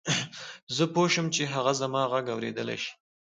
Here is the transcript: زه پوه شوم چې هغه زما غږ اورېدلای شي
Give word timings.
زه 0.75 0.83
پوه 0.93 1.07
شوم 1.13 1.27
چې 1.35 1.51
هغه 1.53 1.71
زما 1.81 2.01
غږ 2.11 2.25
اورېدلای 2.33 2.77
شي 2.83 2.91